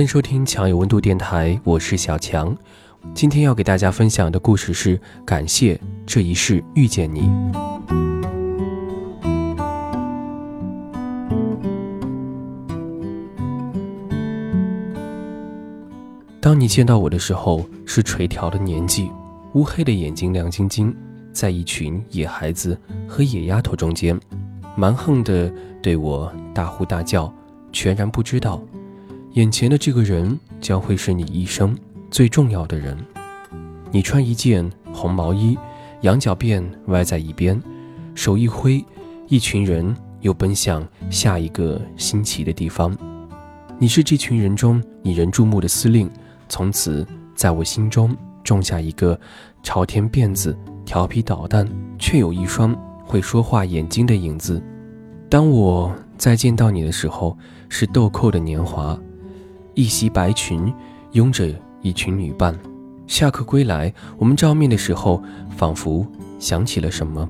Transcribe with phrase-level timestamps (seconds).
[0.00, 2.56] 欢迎收听强有温度电台，我是小强。
[3.12, 7.30] 今天要给大家分享的故事是：感谢这一世遇见你。
[16.40, 19.10] 当你见到我的时候，是垂髫的年纪，
[19.52, 20.96] 乌黑的眼睛亮晶晶，
[21.30, 22.74] 在一群野孩子
[23.06, 24.18] 和野丫头中间，
[24.74, 27.30] 蛮横的对我大呼大叫，
[27.70, 28.58] 全然不知道。
[29.34, 31.76] 眼前的这个人将会是你一生
[32.10, 32.98] 最重要的人。
[33.92, 35.56] 你穿一件红毛衣，
[36.00, 37.60] 羊角辫歪在一边，
[38.16, 38.84] 手一挥，
[39.28, 42.96] 一群人又奔向下一个新奇的地方。
[43.78, 46.10] 你是这群人中引人注目的司令，
[46.48, 49.18] 从此在我心中种下一个
[49.62, 51.64] 朝天辫子、调皮捣蛋
[52.00, 54.60] 却有一双会说话眼睛的影子。
[55.28, 58.98] 当我再见到你的时候，是豆蔻的年华。
[59.80, 60.70] 一袭白裙，
[61.12, 61.48] 拥着
[61.80, 62.54] 一群女伴。
[63.06, 65.22] 下课归来，我们照面的时候，
[65.56, 66.06] 仿佛
[66.38, 67.26] 想起了什么，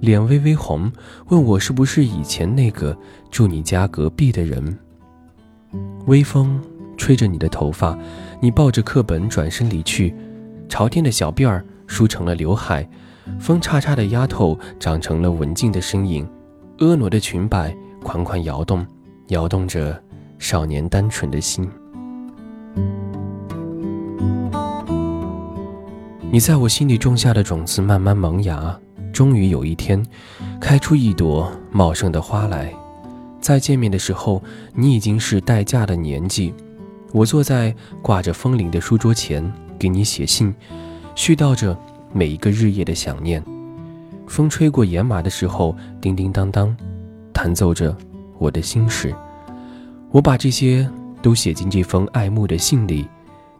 [0.00, 0.90] 脸微微红，
[1.28, 2.98] 问我是不是以前那个
[3.30, 4.76] 住你家隔壁的人。
[6.06, 6.60] 微风
[6.96, 7.96] 吹着你的头发，
[8.40, 10.12] 你抱着课本转身离去，
[10.68, 12.84] 朝天的小辫儿梳成了刘海，
[13.38, 16.28] 风叉叉的丫头长成了文静的身影，
[16.78, 18.84] 婀娜的裙摆款款摇动，
[19.28, 20.02] 摇动着
[20.40, 21.70] 少年单纯的心。
[26.32, 28.74] 你在我心里种下的种子慢慢萌芽，
[29.12, 30.02] 终于有一天，
[30.58, 32.72] 开出一朵茂盛的花来。
[33.38, 34.42] 再见面的时候，
[34.74, 36.54] 你已经是待嫁的年纪。
[37.12, 40.54] 我坐在挂着风铃的书桌前，给你写信，
[41.14, 41.78] 絮叨着
[42.14, 43.44] 每一个日夜的想念。
[44.26, 46.74] 风吹过野马的时候，叮叮当当，
[47.34, 47.94] 弹奏着
[48.38, 49.14] 我的心事。
[50.10, 50.88] 我把这些
[51.20, 53.06] 都写进这封爱慕的信里。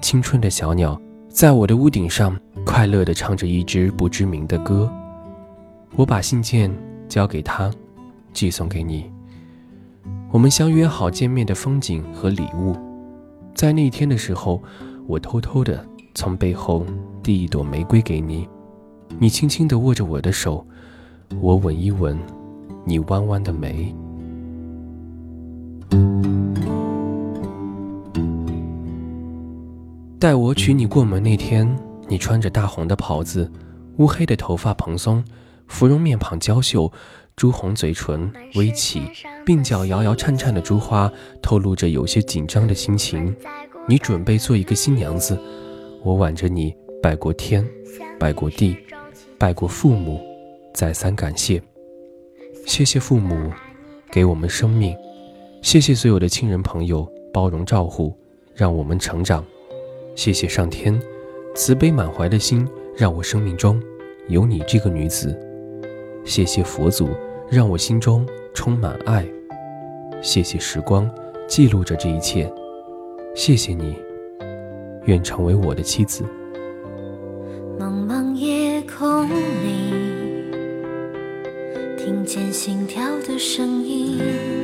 [0.00, 2.34] 青春的小鸟，在我的屋顶上。
[2.64, 4.90] 快乐地唱着一支不知名的歌，
[5.94, 6.70] 我把信件
[7.08, 7.70] 交给他，
[8.32, 9.04] 寄送给你。
[10.30, 12.74] 我们相约好见面的风景和礼物，
[13.54, 14.60] 在那天的时候，
[15.06, 16.84] 我偷偷地从背后
[17.22, 18.48] 递一朵玫瑰给你，
[19.20, 20.66] 你轻轻地握着我的手，
[21.40, 22.18] 我吻一吻
[22.84, 23.94] 你弯弯的眉。
[30.18, 31.68] 待我娶你过门那天。
[32.14, 33.50] 你穿着大红的袍子，
[33.96, 35.24] 乌黑的头发蓬松，
[35.66, 36.92] 芙蓉面庞娇秀，
[37.34, 39.10] 朱红嘴唇微起，
[39.44, 41.10] 鬓角摇摇颤颤的珠花
[41.42, 43.34] 透露着有些紧张的心情。
[43.88, 45.36] 你准备做一个新娘子，
[46.04, 47.68] 我挽着你拜过天，
[48.16, 48.76] 拜过地，
[49.36, 50.24] 拜过父母，
[50.72, 51.60] 再三感谢，
[52.64, 53.50] 谢谢父母
[54.08, 54.96] 给我们生命，
[55.62, 58.16] 谢谢所有的亲人朋友包容照顾，
[58.54, 59.44] 让我们成长，
[60.14, 60.96] 谢谢上天。
[61.54, 62.66] 慈悲满怀的心，
[62.96, 63.80] 让我生命中
[64.26, 65.38] 有你这个女子。
[66.24, 67.10] 谢谢佛祖，
[67.48, 69.24] 让我心中充满爱。
[70.20, 71.08] 谢谢时光，
[71.46, 72.52] 记录着这一切。
[73.36, 73.96] 谢谢你，
[75.04, 76.24] 愿成为我的妻子。
[77.78, 79.92] 茫茫夜空里，
[81.96, 84.63] 听见心跳的声音。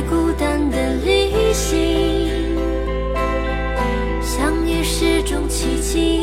[0.00, 2.56] 在孤单的旅行，
[4.22, 6.22] 相遇是种奇迹，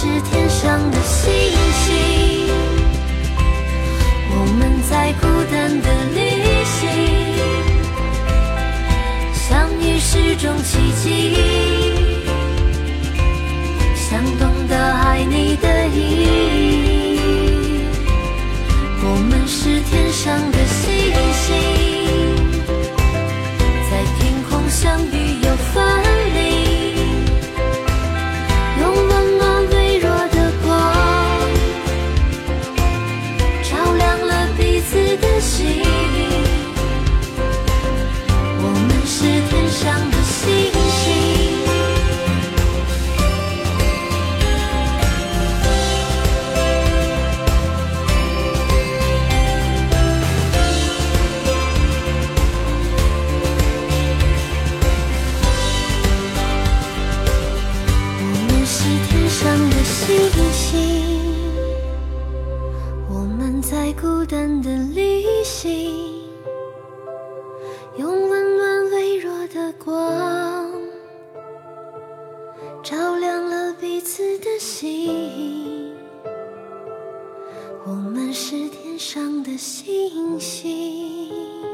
[0.00, 0.99] 是天上的
[65.42, 66.22] 星
[67.96, 70.70] 用温暖微弱的光
[72.82, 75.94] 照亮了彼此的心。
[77.86, 81.69] 我们是天上的星星。